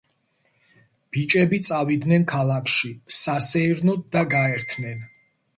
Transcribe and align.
ბიჭები 1.17 1.59
წავიდნენ 1.67 2.25
ქალაქში, 2.33 2.91
სასეირნოდ 3.21 4.03
და 4.17 4.29
გაერთნენ. 4.37 5.07